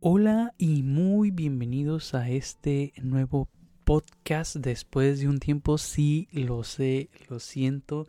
[0.00, 3.48] Hola y muy bienvenidos a este nuevo
[3.84, 5.78] podcast después de un tiempo.
[5.78, 8.06] Sí, lo sé, lo siento,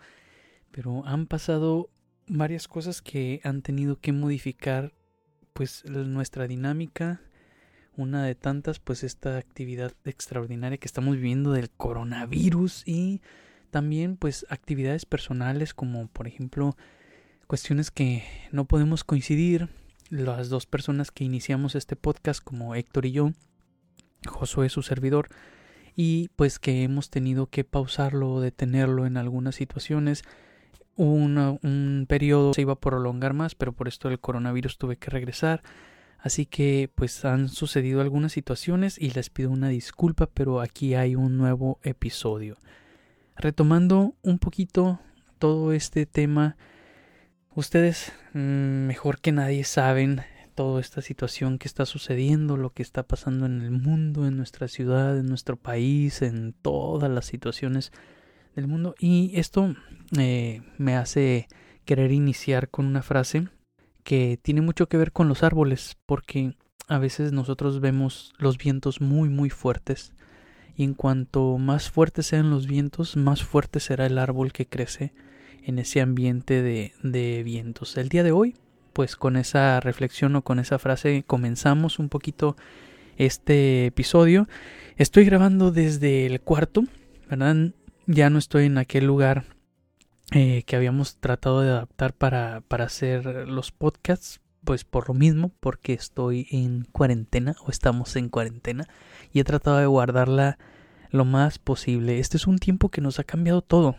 [0.71, 1.89] pero han pasado
[2.27, 4.93] varias cosas que han tenido que modificar
[5.53, 7.21] pues nuestra dinámica.
[7.95, 13.21] Una de tantas, pues esta actividad extraordinaria que estamos viviendo del coronavirus y
[13.71, 16.75] también pues actividades personales como por ejemplo
[17.47, 19.69] cuestiones que no podemos coincidir
[20.09, 23.31] las dos personas que iniciamos este podcast como Héctor y yo,
[24.27, 25.29] Josué su servidor,
[25.95, 30.23] y pues que hemos tenido que pausarlo o detenerlo en algunas situaciones.
[30.95, 35.63] un periodo se iba a prolongar más, pero por esto del coronavirus tuve que regresar.
[36.19, 41.15] Así que pues han sucedido algunas situaciones y les pido una disculpa, pero aquí hay
[41.15, 42.57] un nuevo episodio.
[43.35, 44.99] Retomando un poquito
[45.37, 46.57] todo este tema
[47.57, 50.21] Ustedes mm, mejor que nadie saben
[50.53, 54.67] toda esta situación que está sucediendo, lo que está pasando en el mundo, en nuestra
[54.67, 57.91] ciudad, en nuestro país, en todas las situaciones
[58.55, 58.93] del mundo.
[58.99, 59.73] Y esto
[60.19, 61.47] eh, me hace
[61.83, 63.47] querer iniciar con una frase
[64.03, 66.53] que tiene mucho que ver con los árboles, porque
[66.87, 70.13] a veces nosotros vemos los vientos muy muy fuertes
[70.75, 75.11] y en cuanto más fuertes sean los vientos, más fuerte será el árbol que crece
[75.63, 77.97] en ese ambiente de, de vientos.
[77.97, 78.55] El día de hoy,
[78.93, 82.55] pues con esa reflexión o con esa frase comenzamos un poquito
[83.17, 84.47] este episodio.
[84.95, 86.83] Estoy grabando desde el cuarto,
[87.29, 87.73] ¿verdad?
[88.07, 89.45] Ya no estoy en aquel lugar
[90.31, 95.51] eh, que habíamos tratado de adaptar para, para hacer los podcasts, pues por lo mismo,
[95.59, 98.87] porque estoy en cuarentena o estamos en cuarentena
[99.31, 100.57] y he tratado de guardarla
[101.11, 102.19] lo más posible.
[102.19, 103.95] Este es un tiempo que nos ha cambiado todo,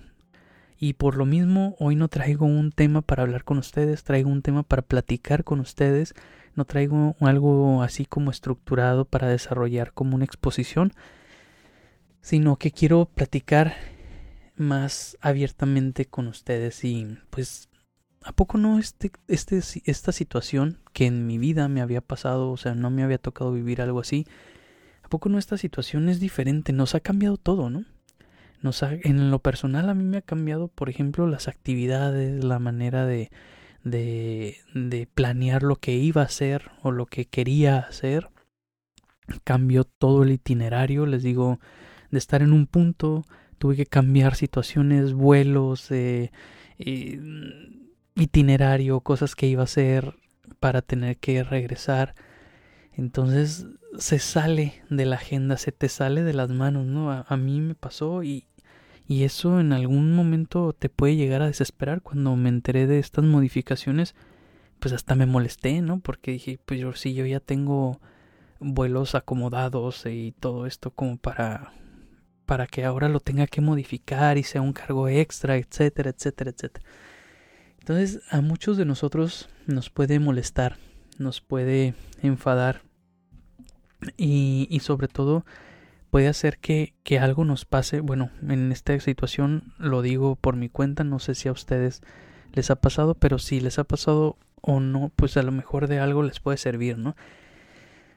[0.78, 4.42] y por lo mismo, hoy no traigo un tema para hablar con ustedes, traigo un
[4.42, 6.14] tema para platicar con ustedes,
[6.54, 10.92] no traigo algo así como estructurado para desarrollar como una exposición,
[12.20, 13.74] sino que quiero platicar
[14.56, 17.68] más abiertamente con ustedes y pues
[18.24, 22.56] ¿A poco no este, este, esta situación que en mi vida me había pasado, o
[22.56, 24.26] sea, no me había tocado vivir algo así?
[25.02, 26.72] ¿A poco no esta situación es diferente?
[26.72, 27.84] Nos ha cambiado todo, ¿no?
[28.62, 33.30] En lo personal a mí me ha cambiado, por ejemplo, las actividades, la manera de,
[33.84, 38.30] de, planear lo que iba a hacer o lo que quería hacer.
[39.44, 41.60] Cambió todo el itinerario, les digo,
[42.10, 43.24] de estar en un punto,
[43.58, 46.30] tuve que cambiar situaciones, vuelos, eh,
[48.14, 50.14] itinerario, cosas que iba a hacer
[50.60, 52.14] para tener que regresar.
[52.92, 53.66] Entonces
[53.98, 57.10] se sale de la agenda, se te sale de las manos, ¿no?
[57.10, 58.46] A, mí me pasó y,
[59.06, 62.00] y eso en algún momento te puede llegar a desesperar.
[62.02, 64.14] Cuando me enteré de estas modificaciones,
[64.78, 65.98] pues hasta me molesté, ¿no?
[65.98, 68.00] Porque dije, pues yo sí, yo ya tengo
[68.60, 71.72] vuelos acomodados y todo esto como para
[72.46, 76.86] para que ahora lo tenga que modificar y sea un cargo extra, etcétera, etcétera, etcétera.
[77.78, 80.78] Entonces, a muchos de nosotros nos puede molestar,
[81.18, 81.92] nos puede
[82.22, 82.87] enfadar
[84.16, 85.44] y, y sobre todo
[86.10, 88.00] puede hacer que, que algo nos pase.
[88.00, 92.02] Bueno, en esta situación lo digo por mi cuenta, no sé si a ustedes
[92.52, 96.00] les ha pasado, pero si les ha pasado o no, pues a lo mejor de
[96.00, 97.16] algo les puede servir, ¿no?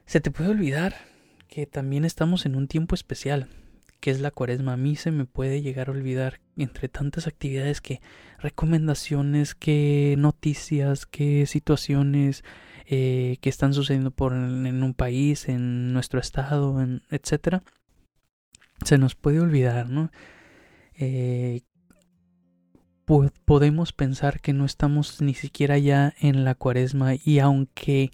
[0.06, 0.96] Se te puede olvidar
[1.48, 3.48] que también estamos en un tiempo especial,
[4.00, 4.74] que es la cuaresma.
[4.74, 8.02] A mí se me puede llegar a olvidar entre tantas actividades que
[8.40, 12.44] recomendaciones, que noticias, que situaciones
[12.92, 17.64] eh, que están sucediendo por en, un país, en nuestro estado, en, etcétera
[18.84, 20.12] se nos puede olvidar, ¿no?
[20.96, 21.62] Eh,
[23.46, 28.12] podemos pensar que no estamos ni siquiera ya en la cuaresma y aunque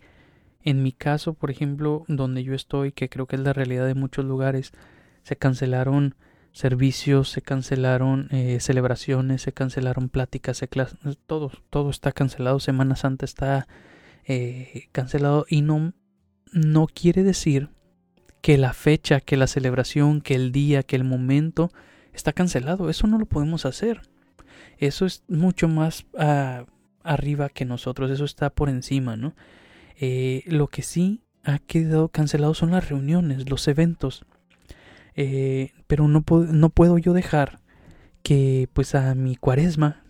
[0.63, 3.93] en mi caso, por ejemplo, donde yo estoy, que creo que es la realidad de
[3.93, 4.71] muchos lugares,
[5.23, 6.15] se cancelaron
[6.51, 10.67] servicios, se cancelaron eh, celebraciones, se cancelaron pláticas, se
[11.27, 13.67] todo, todo está cancelado, Semana Santa está
[14.27, 15.93] eh, cancelado y no,
[16.51, 17.69] no quiere decir
[18.41, 21.71] que la fecha, que la celebración, que el día, que el momento
[22.13, 22.89] está cancelado.
[22.89, 24.01] Eso no lo podemos hacer.
[24.77, 26.65] Eso es mucho más ah,
[27.03, 29.33] arriba que nosotros, eso está por encima, ¿no?
[29.99, 34.25] Eh, lo que sí ha quedado cancelado son las reuniones, los eventos.
[35.15, 37.59] Eh, pero no, no puedo yo dejar
[38.21, 40.03] que pues a mi cuaresma,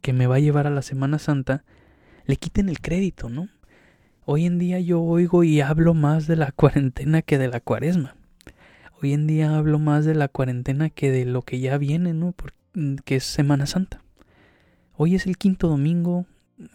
[0.00, 1.64] que me va a llevar a la Semana Santa,
[2.30, 3.48] le quiten el crédito, ¿no?
[4.24, 8.14] Hoy en día yo oigo y hablo más de la cuarentena que de la cuaresma.
[9.02, 12.30] Hoy en día hablo más de la cuarentena que de lo que ya viene, ¿no?
[12.30, 14.04] Porque, mm, es Semana Santa.
[14.94, 16.26] Hoy es el quinto domingo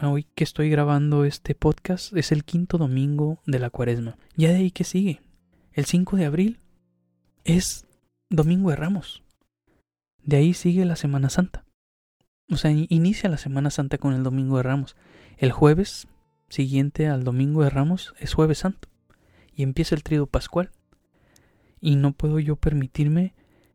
[0.02, 4.18] hoy que estoy grabando este podcast, es el quinto domingo de la cuaresma.
[4.36, 5.22] Ya de ahí que sigue.
[5.72, 6.60] El 5 de abril
[7.46, 7.86] es
[8.30, 9.24] Domingo de Ramos.
[10.22, 11.63] De ahí sigue la Semana Santa.
[12.50, 14.96] O sea, inicia la Semana Santa con el Domingo de Ramos.
[15.37, 16.07] El jueves
[16.49, 18.87] siguiente al Domingo de Ramos es Jueves Santo.
[19.53, 20.71] Y empieza el Trido Pascual.
[21.81, 23.33] Y no puedo yo permitirme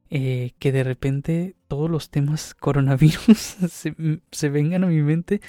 [0.08, 3.94] eh, que de repente todos los temas coronavirus se,
[4.30, 5.40] se, vengan a mi mente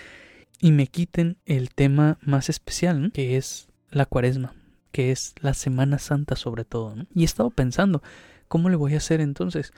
[0.59, 4.53] y me quiten el tema más especial, que es la cuaresma,
[4.91, 6.95] que es la Semana Santa sobre todo.
[7.15, 8.03] Y he estado pensando,
[8.47, 9.73] ¿cómo le voy a hacer entonces?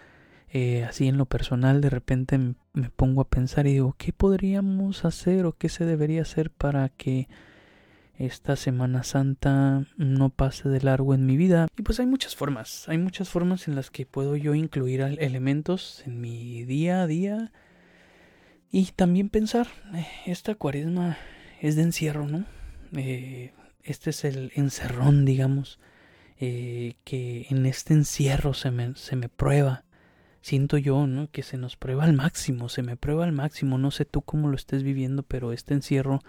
[0.51, 5.04] Eh, así en lo personal de repente me pongo a pensar y digo, ¿qué podríamos
[5.06, 7.28] hacer o qué se debería hacer para que
[8.18, 11.68] esta Semana Santa no pase de largo en mi vida.
[11.78, 16.04] Y pues hay muchas formas, hay muchas formas en las que puedo yo incluir elementos
[16.06, 17.51] en mi día a día.
[18.72, 21.18] Y también pensar, eh, esta cuaresma
[21.62, 22.45] es de encierro, ¿no?
[22.95, 23.54] Eh,
[23.84, 25.80] este es el encerrón, digamos,
[26.40, 29.82] que en este encierro se me, se me prueba.
[30.44, 31.31] Siento yo, ¿no?
[31.31, 33.78] Que se nos prueba al máximo, se me prueba al máximo.
[33.78, 36.19] No sé tú cómo lo estés viviendo, pero este encierro,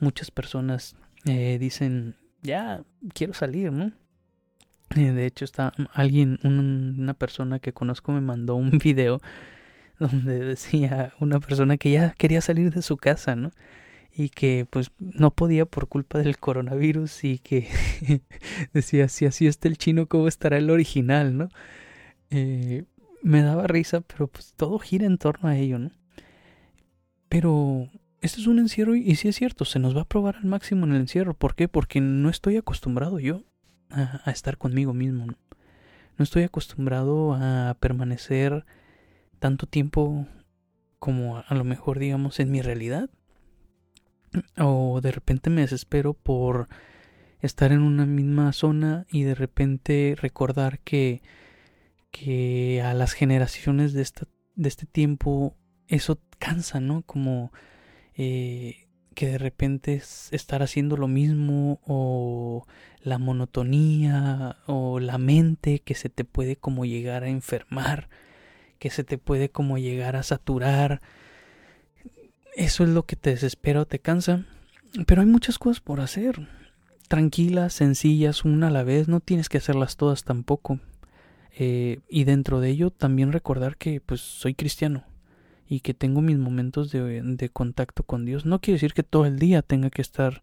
[0.00, 2.82] muchas personas eh, dicen, ya
[3.14, 3.92] quiero salir, ¿no?
[4.96, 9.20] Eh, de hecho, está alguien, una persona que conozco me mandó un video
[10.00, 13.52] donde decía una persona que ya quería salir de su casa, ¿no?
[14.12, 17.68] Y que pues no podía por culpa del coronavirus y que
[18.72, 21.48] decía, si así está el chino, ¿cómo estará el original, ¿no?
[22.30, 22.86] Eh,
[23.22, 25.90] me daba risa, pero pues todo gira en torno a ello, ¿no?
[27.28, 27.88] Pero
[28.20, 30.86] este es un encierro y, sí es cierto, se nos va a probar al máximo
[30.86, 31.34] en el encierro.
[31.34, 31.66] ¿Por qué?
[31.66, 33.44] Porque no estoy acostumbrado yo
[33.90, 35.26] a, estar conmigo mismo.
[35.26, 35.34] ¿no?
[36.18, 38.64] estoy acostumbrado a permanecer
[39.40, 40.26] tanto tiempo
[41.00, 43.10] como a, lo mejor digamos en mi realidad.
[44.56, 46.68] O de repente me desespero por
[47.40, 51.22] estar en una misma zona y de repente recordar que,
[52.12, 55.56] que a las generaciones de, esta, de este tiempo
[55.88, 57.02] eso cansa, ¿no?
[57.02, 57.52] Como
[58.14, 62.66] eh, que de repente es estar haciendo lo mismo o
[63.02, 68.08] la monotonía o la mente que se te puede como llegar a enfermar,
[68.78, 71.00] que se te puede como llegar a saturar.
[72.54, 74.44] Eso es lo que te desespera o te cansa.
[75.06, 76.48] Pero hay muchas cosas por hacer.
[77.08, 79.08] Tranquilas, sencillas, una a la vez.
[79.08, 80.78] No tienes que hacerlas todas tampoco.
[81.54, 85.04] Eh, y dentro de ello también recordar que pues soy cristiano
[85.68, 88.46] y que tengo mis momentos de, de, contacto con Dios.
[88.46, 90.42] No quiere decir que todo el día tenga que estar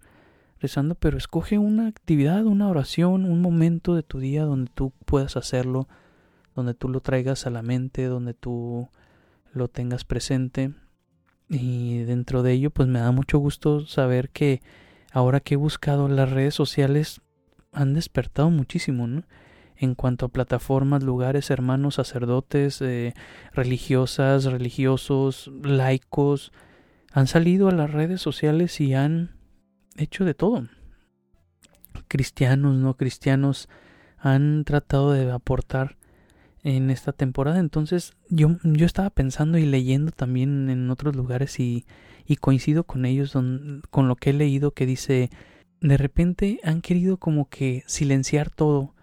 [0.60, 5.38] rezando, pero escoge una actividad, una oración, un momento de tu día donde tú puedas
[5.38, 5.88] hacerlo,
[6.56, 8.90] donde tú lo traigas a la mente, donde tú
[9.54, 10.74] lo tengas presente.
[11.50, 14.62] Y dentro de ello, pues me da mucho gusto saber que
[15.12, 17.22] ahora que he buscado las redes sociales
[17.72, 19.24] han despertado muchísimo, ¿no?
[19.80, 23.14] En cuanto a plataformas, lugares, hermanos, sacerdotes, eh,
[23.54, 26.52] religiosas, religiosos, laicos,
[27.12, 29.32] han salido a las redes sociales y han
[29.96, 30.68] hecho de todo.
[32.10, 33.70] Cristianos, no cristianos,
[34.18, 35.98] han tratado de aportar
[36.64, 37.60] en esta temporada.
[37.60, 41.86] Entonces yo, yo estaba pensando y leyendo también en otros lugares y,
[42.26, 43.32] y coincido con ellos
[43.90, 45.30] con lo que he leído que dice,
[45.80, 48.94] de repente han querido como que silenciar todo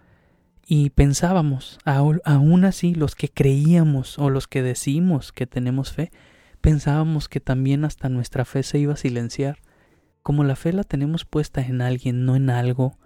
[0.69, 6.11] y pensábamos, aún así los que creíamos o los que decimos que tenemos fe,
[6.59, 9.59] pensábamos que también hasta nuestra fe se iba a silenciar.
[10.23, 12.97] Como la fe la tenemos puesta en alguien, no en algo,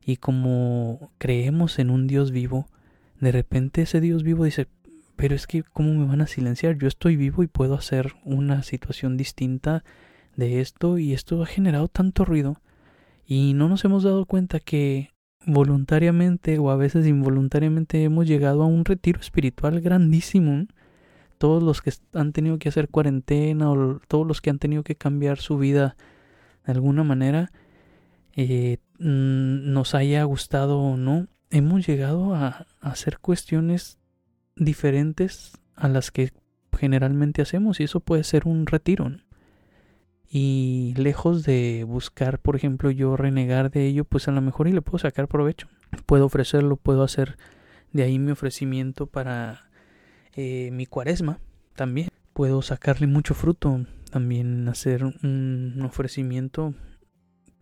[0.00, 2.68] y como creemos en un Dios vivo,
[3.18, 4.68] de repente ese Dios vivo dice,
[5.16, 6.78] pero es que ¿cómo me van a silenciar?
[6.78, 9.82] Yo estoy vivo y puedo hacer una situación distinta
[10.36, 12.60] de esto y esto ha generado tanto ruido
[13.26, 15.11] y no nos hemos dado cuenta que
[15.46, 20.66] voluntariamente o a veces involuntariamente hemos llegado a un retiro espiritual grandísimo.
[21.38, 24.94] Todos los que han tenido que hacer cuarentena o todos los que han tenido que
[24.94, 25.96] cambiar su vida
[26.66, 27.50] de alguna manera,
[28.36, 33.98] eh, nos haya gustado o no, hemos llegado a hacer cuestiones
[34.56, 36.32] diferentes a las que
[36.78, 39.10] generalmente hacemos y eso puede ser un retiro.
[40.34, 44.72] Y lejos de buscar, por ejemplo, yo renegar de ello, pues a lo mejor y
[44.72, 45.68] le puedo sacar provecho.
[46.06, 47.36] Puedo ofrecerlo, puedo hacer
[47.92, 49.68] de ahí mi ofrecimiento para
[50.34, 51.38] eh, mi cuaresma
[51.76, 52.08] también.
[52.32, 56.72] Puedo sacarle mucho fruto, también hacer un ofrecimiento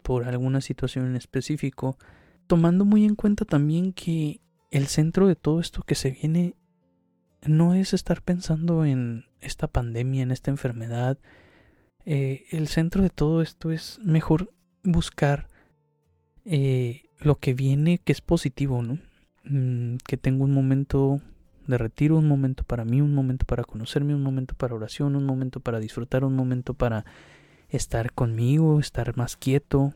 [0.04, 1.98] por alguna situación en específico,
[2.46, 6.54] tomando muy en cuenta también que el centro de todo esto que se viene
[7.42, 11.18] no es estar pensando en esta pandemia, en esta enfermedad,
[12.06, 14.52] eh, el centro de todo esto es mejor
[14.82, 15.48] buscar
[16.44, 18.98] eh, lo que viene que es positivo, ¿no?
[19.44, 21.20] Mm, que tengo un momento
[21.66, 25.24] de retiro, un momento para mí, un momento para conocerme, un momento para oración, un
[25.24, 27.04] momento para disfrutar, un momento para
[27.68, 29.94] estar conmigo, estar más quieto,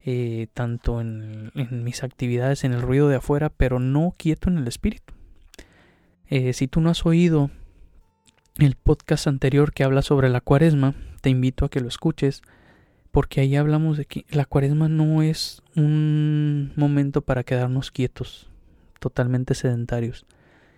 [0.00, 4.66] eh, tanto en, mis actividades, en el ruido de afuera, pero no quieto en el
[4.66, 5.14] espíritu.
[6.26, 7.50] Eh, si tú no has oído
[8.56, 12.42] el podcast anterior que habla sobre la cuaresma, te invito a que lo escuches,
[13.10, 18.48] porque ahí hablamos de que la cuaresma no es un momento para quedarnos quietos,
[18.98, 20.26] totalmente sedentarios.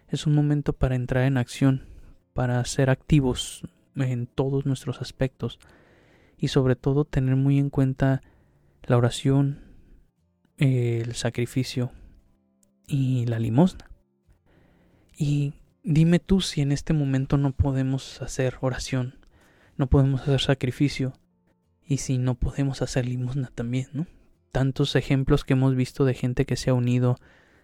[0.09, 1.87] Es un momento para entrar en acción,
[2.33, 3.63] para ser activos
[3.97, 5.59] en todos nuestros aspectos
[6.39, 8.23] y sobre todo tener muy en cuenta
[8.83, 9.61] la oración,
[10.57, 11.93] el sacrificio
[12.87, 13.91] y la limosna.
[15.17, 19.22] Y dime tú si en este momento no podemos hacer oración,
[19.76, 21.12] no podemos hacer sacrificio
[21.85, 24.07] y si no podemos hacer limosna también, ¿no?
[24.50, 27.17] Tantos ejemplos que hemos visto de gente que se ha unido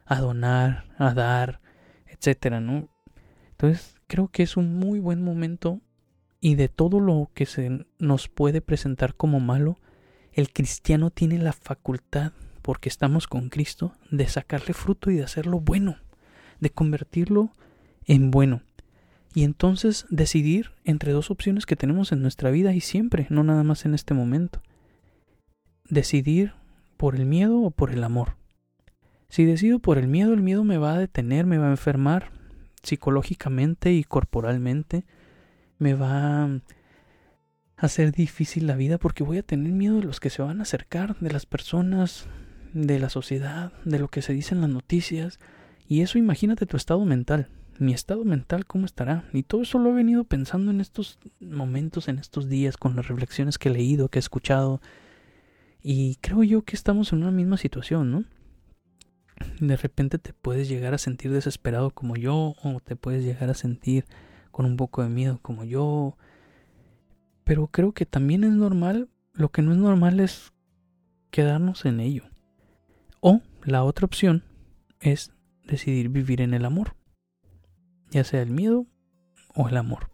[0.06, 1.60] a donar, a dar,
[2.06, 2.88] etcétera, ¿no?
[3.50, 5.80] Entonces, creo que es un muy buen momento
[6.40, 9.78] y de todo lo que se nos puede presentar como malo,
[10.32, 15.60] el cristiano tiene la facultad, porque estamos con Cristo, de sacarle fruto y de hacerlo
[15.60, 15.96] bueno,
[16.60, 17.50] de convertirlo
[18.04, 18.62] en bueno.
[19.34, 23.62] Y entonces decidir entre dos opciones que tenemos en nuestra vida y siempre, no nada
[23.62, 24.62] más en este momento.
[25.88, 26.52] Decidir
[26.96, 28.36] por el miedo o por el amor.
[29.28, 32.30] Si decido por el miedo, el miedo me va a detener, me va a enfermar
[32.82, 35.04] psicológicamente y corporalmente,
[35.78, 36.60] me va a
[37.76, 40.62] hacer difícil la vida porque voy a tener miedo de los que se van a
[40.62, 42.26] acercar, de las personas,
[42.72, 45.38] de la sociedad, de lo que se dice en las noticias.
[45.86, 47.48] Y eso imagínate tu estado mental.
[47.78, 49.24] Mi estado mental, ¿cómo estará?
[49.32, 53.06] Y todo eso lo he venido pensando en estos momentos, en estos días, con las
[53.06, 54.80] reflexiones que he leído, que he escuchado.
[55.80, 58.24] Y creo yo que estamos en una misma situación, ¿no?
[59.60, 63.54] De repente te puedes llegar a sentir desesperado como yo, o te puedes llegar a
[63.54, 64.06] sentir
[64.50, 66.16] con un poco de miedo como yo,
[67.44, 70.52] pero creo que también es normal, lo que no es normal es
[71.30, 72.24] quedarnos en ello.
[73.20, 74.42] O la otra opción
[75.00, 75.32] es
[75.64, 76.97] decidir vivir en el amor,
[78.10, 78.86] ya sea el miedo
[79.54, 80.10] o el amor.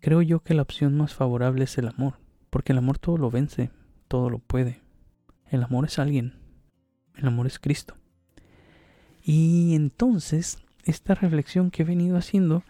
[0.00, 2.18] Creo yo que la opción más favorable es el amor,
[2.50, 3.70] porque el amor todo lo vence,
[4.08, 4.80] todo lo puede.
[5.48, 6.34] El amor es alguien,
[7.16, 7.96] el amor es Cristo.
[9.22, 12.64] Y entonces, esta reflexión que he venido haciendo,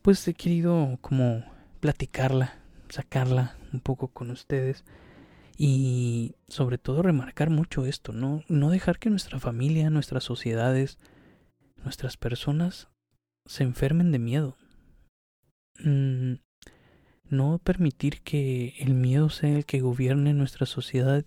[0.00, 1.44] pues he querido como
[1.80, 2.62] platicarla
[2.92, 4.84] sacarla un poco con ustedes
[5.56, 10.98] y sobre todo remarcar mucho esto, no, no dejar que nuestra familia, nuestras sociedades,
[11.82, 12.88] nuestras personas
[13.46, 14.56] se enfermen de miedo.
[15.82, 16.34] Mm,
[17.28, 21.24] no permitir que el miedo sea el que gobierne nuestra sociedad,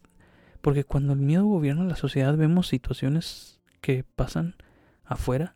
[0.61, 4.55] porque cuando el miedo gobierna la sociedad vemos situaciones que pasan
[5.03, 5.55] afuera,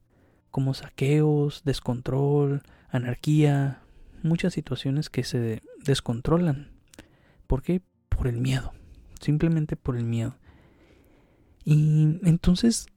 [0.52, 3.82] como saqueos, descontrol, anarquía,
[4.24, 6.72] muchas situaciones que se descontrolan.
[7.48, 7.82] ¿Por qué?
[8.10, 8.74] Por el miedo.
[9.20, 10.36] Simplemente por el miedo.
[11.64, 12.88] Y entonces,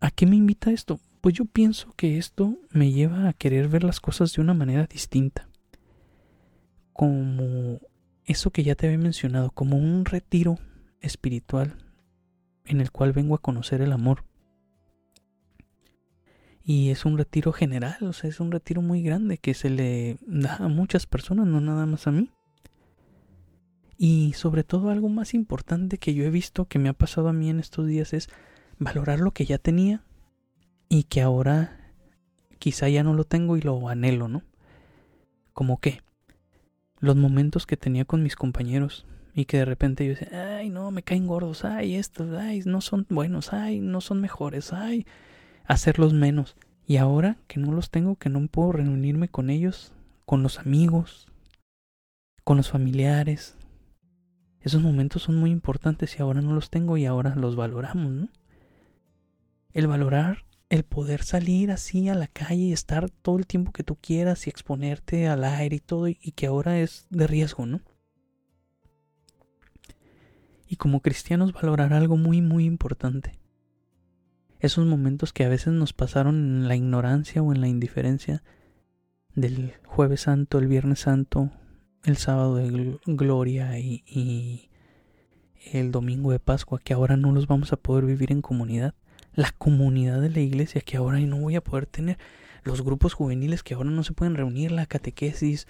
[0.00, 1.00] ¿a qué me invita esto?
[1.24, 4.84] Pues yo pienso que esto me lleva a querer ver las cosas de una manera
[4.84, 5.48] distinta.
[6.92, 7.80] Como
[8.26, 10.58] eso que ya te había mencionado, como un retiro
[11.00, 11.78] espiritual
[12.66, 14.26] en el cual vengo a conocer el amor
[16.62, 20.18] y es un retiro general, o sea, es un retiro muy grande que se le
[20.26, 22.28] da a muchas personas, no nada más a mí.
[23.96, 27.32] Y sobre todo algo más importante que yo he visto que me ha pasado a
[27.32, 28.28] mí en estos días es
[28.78, 30.04] valorar lo que ya tenía
[30.94, 31.76] y que ahora
[32.60, 34.44] quizá ya no lo tengo y lo anhelo, ¿no?
[35.52, 36.02] Como que
[37.00, 40.92] los momentos que tenía con mis compañeros y que de repente yo decía, ay, no,
[40.92, 45.04] me caen gordos, ay, estos, ay, no son buenos, ay, no son mejores, ay,
[45.64, 46.54] hacerlos menos.
[46.86, 49.92] Y ahora que no los tengo, que no puedo reunirme con ellos,
[50.24, 51.26] con los amigos,
[52.44, 53.56] con los familiares.
[54.60, 58.28] Esos momentos son muy importantes y ahora no los tengo y ahora los valoramos, ¿no?
[59.72, 63.84] El valorar el poder salir así a la calle y estar todo el tiempo que
[63.84, 67.80] tú quieras y exponerte al aire y todo y que ahora es de riesgo, ¿no?
[70.66, 73.38] Y como cristianos valorar algo muy muy importante
[74.64, 78.42] esos momentos que a veces nos pasaron en la ignorancia o en la indiferencia
[79.34, 81.50] del jueves santo, el viernes santo,
[82.04, 84.70] el sábado de gloria y,
[85.72, 88.94] el domingo de Pascua, que ahora no los vamos a poder vivir en comunidad.
[89.34, 92.18] La comunidad de la iglesia que ahora no voy a poder tener.
[92.62, 95.66] Los grupos juveniles que ahora no se pueden reunir, la catequesis.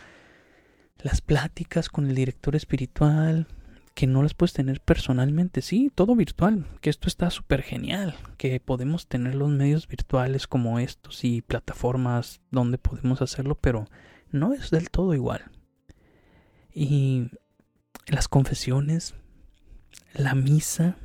[0.98, 3.46] las pláticas con el director espiritual,
[3.94, 8.58] que no las puedes tener personalmente, sí, todo virtual, que esto está súper genial, que
[8.58, 13.86] podemos tener los medios virtuales como estos y plataformas donde podemos hacerlo, pero
[14.30, 15.44] no es del todo igual.
[16.72, 17.30] Y
[18.06, 19.14] las confesiones,
[20.12, 20.96] la misa,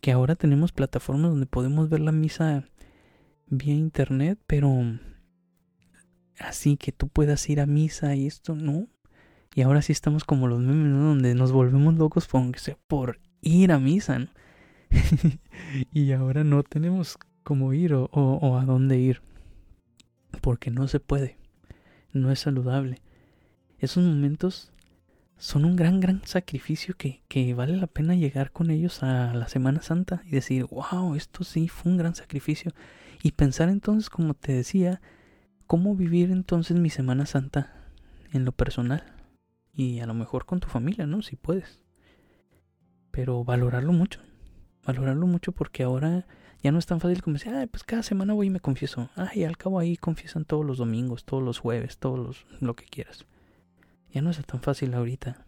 [0.00, 2.64] que ahora tenemos plataformas donde podemos ver la misa
[3.46, 4.70] vía internet, pero
[6.38, 8.88] así que tú puedas ir a misa y esto, no,
[9.54, 11.08] y ahora sí estamos como los memes, ¿no?
[11.08, 12.52] Donde nos volvemos locos por,
[12.86, 14.28] por ir a misa, ¿no?
[15.92, 19.22] y ahora no tenemos cómo ir o, o, a dónde ir.
[20.40, 21.36] Porque no se puede.
[22.12, 23.00] No es saludable.
[23.78, 24.72] Esos momentos
[25.40, 29.48] son un gran, gran sacrificio que, que vale la pena llegar con ellos a la
[29.48, 32.72] Semana Santa y decir, wow, esto sí fue un gran sacrificio.
[33.22, 35.00] Y pensar entonces, como te decía,
[35.66, 37.74] cómo vivir entonces mi Semana Santa
[38.32, 39.02] en lo personal
[39.72, 41.22] y a lo mejor con tu familia, ¿no?
[41.22, 41.80] Si puedes.
[43.10, 44.20] Pero valorarlo mucho.
[44.84, 46.26] Valorarlo mucho porque ahora
[46.62, 49.08] ya no es tan fácil como decir, ay, pues cada semana voy y me confieso.
[49.16, 52.84] Ay, al cabo ahí confiesan todos los domingos, todos los jueves, todos los, lo que
[52.84, 53.24] quieras.
[54.12, 55.46] Ya no es tan fácil ahorita.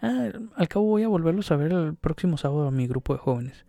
[0.00, 3.18] Ah, al cabo voy a volverlos a ver el próximo sábado a mi grupo de
[3.18, 3.64] jóvenes.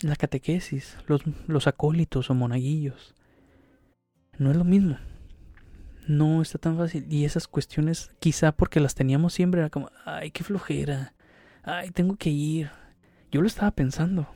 [0.00, 3.14] La catequesis, los, los acólitos o monaguillos.
[4.38, 4.96] No es lo mismo
[6.08, 7.06] no está tan fácil.
[7.08, 11.14] Y esas cuestiones, quizá porque las teníamos siempre, era como, ay, qué flojera,
[11.62, 12.70] ay, tengo que ir.
[13.30, 14.26] Yo lo estaba pensando.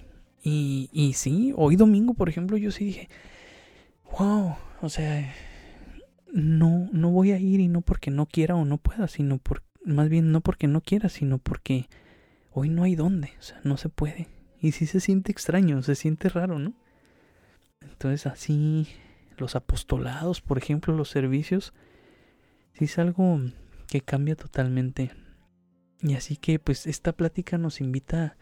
[0.43, 3.09] Y, y sí, hoy domingo, por ejemplo, yo sí dije,
[4.19, 5.35] wow, o sea,
[6.33, 9.63] no, no voy a ir y no porque no quiera o no pueda, sino por,
[9.85, 11.89] más bien no porque no quiera, sino porque
[12.51, 14.29] hoy no hay dónde, o sea, no se puede.
[14.61, 16.73] Y sí se siente extraño, se siente raro, ¿no?
[17.81, 18.89] Entonces así
[19.37, 21.75] los apostolados, por ejemplo, los servicios,
[22.75, 23.41] sí es algo
[23.89, 25.13] que cambia totalmente.
[26.01, 28.37] Y así que pues esta plática nos invita,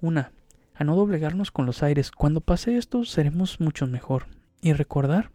[0.00, 0.32] una,
[0.74, 2.10] a no doblegarnos con los aires.
[2.10, 4.26] Cuando pase esto seremos mucho mejor.
[4.62, 5.30] Y recordar,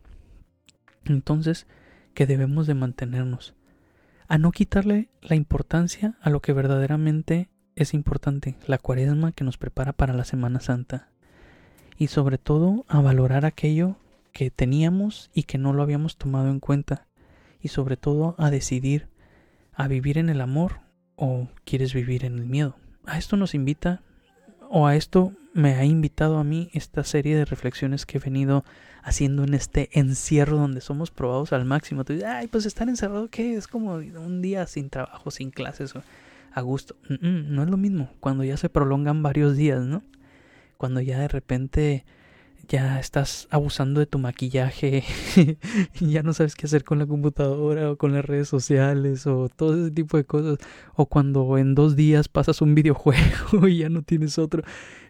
[1.05, 1.67] entonces,
[2.15, 3.53] que debemos de mantenernos.
[4.27, 9.57] A no quitarle la importancia a lo que verdaderamente es importante, la cuaresma que nos
[9.57, 11.09] prepara para la Semana Santa.
[11.97, 13.97] Y sobre todo a valorar aquello
[14.31, 17.05] que teníamos y que no lo habíamos tomado en cuenta
[17.61, 19.07] y sobre todo a decidir
[19.73, 20.79] a vivir en el amor
[21.15, 22.75] o quieres vivir en el miedo.
[23.05, 24.01] A esto nos invita
[24.69, 28.65] o a esto me ha invitado a mí esta serie de reflexiones que he venido
[29.01, 32.03] haciendo en este encierro donde somos probados al máximo.
[32.03, 33.55] Tú dices, ay, pues estar encerrado, ¿qué?
[33.55, 35.93] Es como un día sin trabajo, sin clases,
[36.51, 36.97] a gusto.
[37.07, 40.03] no es lo mismo cuando ya se prolongan varios días, ¿no?
[40.75, 42.05] Cuando ya de repente
[42.67, 45.03] ya estás abusando de tu maquillaje
[45.99, 49.49] y ya no sabes qué hacer con la computadora o con las redes sociales o
[49.49, 50.57] todo ese tipo de cosas
[50.95, 54.63] o cuando en dos días pasas un videojuego y ya no tienes otro.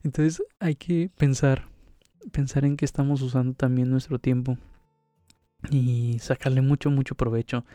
[0.03, 1.67] Entonces hay que pensar
[2.31, 4.57] pensar en que estamos usando también nuestro tiempo
[5.69, 7.65] y sacarle mucho mucho provecho.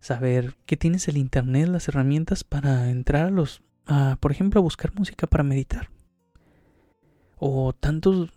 [0.00, 4.62] Saber que tienes el internet las herramientas para entrar a los a, por ejemplo a
[4.62, 5.90] buscar música para meditar.
[7.36, 8.30] O tantos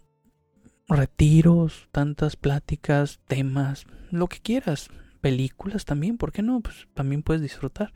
[0.95, 4.89] retiros, tantas pláticas, temas, lo que quieras,
[5.21, 6.61] películas también, ¿por qué no?
[6.61, 7.93] Pues también puedes disfrutar.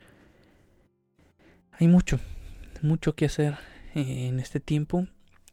[1.72, 2.18] Hay mucho,
[2.82, 3.56] mucho que hacer
[3.94, 5.06] en este tiempo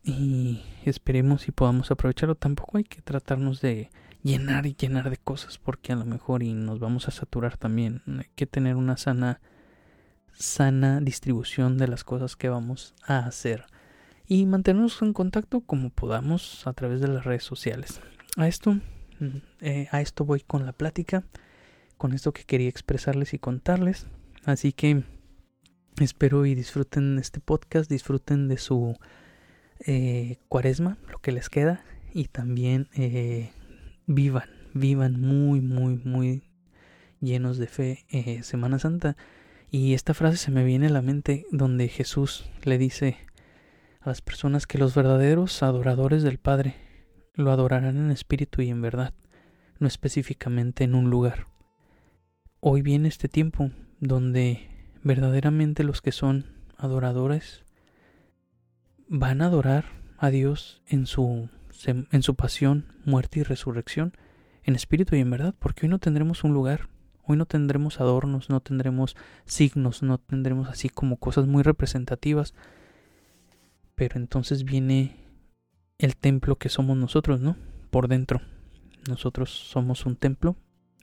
[0.03, 2.35] y esperemos si podamos aprovecharlo.
[2.35, 3.89] Tampoco hay que tratarnos de
[4.21, 8.01] llenar y llenar de cosas porque a lo mejor y nos vamos a saturar también.
[8.07, 9.41] Hay que tener una sana
[10.33, 13.65] sana distribución de las cosas que vamos a hacer
[14.27, 18.01] y mantenernos en contacto como podamos a través de las redes sociales.
[18.37, 18.73] A esto,
[19.19, 21.23] mm, eh, a esto voy con la plática,
[21.97, 24.07] con esto que quería expresarles y contarles.
[24.45, 25.03] Así que
[25.99, 28.97] espero y disfruten este podcast, disfruten de su
[29.85, 31.83] eh, cuaresma, lo que les queda,
[32.13, 33.51] y también eh,
[34.07, 36.43] vivan, vivan muy, muy, muy
[37.19, 38.05] llenos de fe
[38.43, 39.17] Semana Santa.
[39.69, 43.17] Y esta frase se me viene a la mente donde Jesús le dice
[44.03, 46.75] a las personas que los verdaderos adoradores del Padre
[47.35, 49.13] lo adorarán en espíritu y en verdad,
[49.79, 51.47] no específicamente en un lugar.
[52.59, 54.67] Hoy viene este tiempo donde
[55.03, 56.45] verdaderamente los que son
[56.77, 57.63] adoradores
[59.07, 59.85] van a adorar
[60.17, 61.49] a Dios en su,
[61.85, 64.13] en su pasión, muerte y resurrección,
[64.63, 66.89] en espíritu y en verdad, porque hoy no tendremos un lugar,
[67.23, 72.53] hoy no tendremos adornos, no tendremos signos, no tendremos así como cosas muy representativas,
[73.95, 75.15] pero entonces viene
[75.97, 77.55] el templo que somos nosotros, ¿no?
[77.91, 78.41] Por dentro.
[79.07, 80.55] Nosotros somos un templo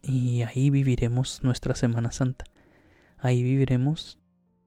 [0.02, 2.44] y ahí viviremos nuestra Semana Santa.
[3.18, 4.18] Ahí viviremos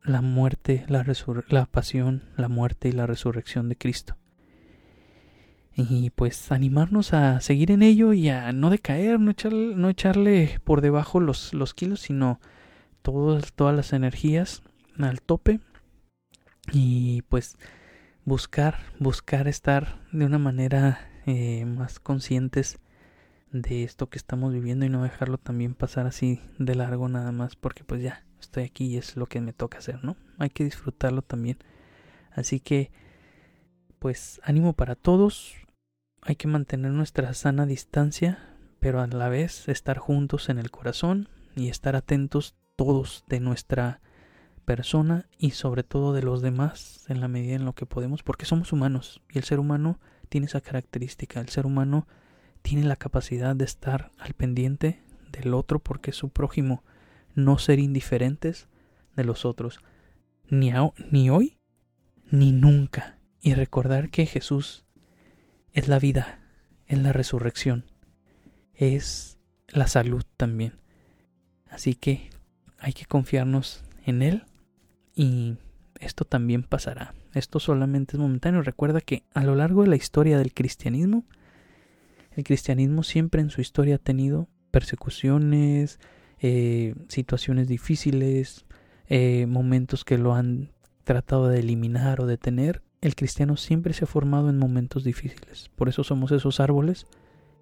[0.03, 4.15] la muerte, la, pasión, la muerte y la resurrección de Cristo.
[5.75, 10.59] Y pues animarnos a seguir en ello y a no decaer, no echarle, no echarle
[10.63, 12.39] por debajo los, los kilos, sino
[13.01, 14.61] todas, todas las energías
[14.99, 15.59] al tope
[16.71, 17.57] y pues
[18.25, 22.79] buscar, buscar estar de una manera eh, más conscientes
[23.51, 27.55] de esto que estamos viviendo y no dejarlo también pasar así de largo nada más
[27.55, 30.17] porque pues ya estoy aquí y es lo que me toca hacer, ¿no?
[30.37, 31.57] Hay que disfrutarlo también.
[32.31, 32.91] Así que
[33.99, 35.55] pues ánimo para todos.
[36.21, 38.39] Hay que mantener nuestra sana distancia,
[38.79, 44.01] pero a la vez estar juntos en el corazón y estar atentos todos de nuestra
[44.63, 48.45] persona y sobre todo de los demás en la medida en lo que podemos, porque
[48.45, 49.99] somos humanos y el ser humano
[50.29, 52.07] tiene esa característica, el ser humano
[52.61, 56.83] tiene la capacidad de estar al pendiente del otro porque es su prójimo,
[57.35, 58.67] no ser indiferentes
[59.15, 59.79] de los otros,
[60.49, 60.71] ni,
[61.11, 61.57] ni hoy
[62.31, 64.85] ni nunca, y recordar que Jesús
[65.71, 66.39] es la vida,
[66.87, 67.85] es la resurrección,
[68.73, 70.79] es la salud también.
[71.69, 72.29] Así que
[72.79, 74.45] hay que confiarnos en Él
[75.15, 75.55] y
[75.99, 77.13] esto también pasará.
[77.33, 78.61] Esto solamente es momentáneo.
[78.61, 81.23] Recuerda que a lo largo de la historia del cristianismo,
[82.35, 85.99] el cristianismo siempre en su historia ha tenido persecuciones,
[86.39, 88.65] eh, situaciones difíciles,
[89.07, 90.71] eh, momentos que lo han
[91.03, 92.81] tratado de eliminar o detener.
[93.01, 95.69] El cristiano siempre se ha formado en momentos difíciles.
[95.75, 97.05] Por eso somos esos árboles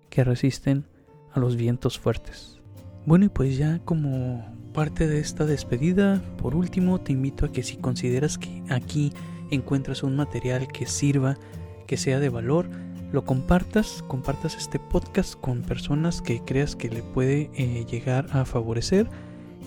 [0.10, 0.86] que resisten
[1.34, 2.60] a los vientos fuertes.
[3.06, 7.63] Bueno, y pues ya como parte de esta despedida, por último te invito a que
[7.63, 9.13] si consideras que aquí
[9.51, 11.38] encuentras un material que sirva,
[11.88, 12.69] que sea de valor,
[13.12, 18.45] lo compartas, compartas este podcast con personas que creas que le puede eh, llegar a
[18.45, 19.10] favorecer.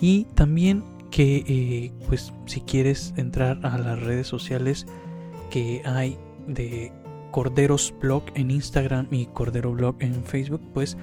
[0.01, 4.87] Y también que eh, pues si quieres entrar a las redes sociales
[5.51, 6.91] que hay de
[7.31, 10.97] Corderos Blog en Instagram y Cordero Blog en Facebook, pues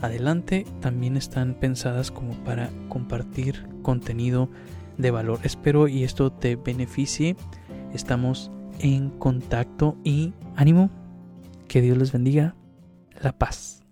[0.00, 4.50] adelante también están pensadas como para compartir contenido
[4.98, 5.40] de valor.
[5.42, 7.36] Espero y esto te beneficie.
[7.92, 10.90] Estamos en contacto y ánimo.
[11.68, 12.54] Que Dios les bendiga.
[13.22, 13.85] La paz.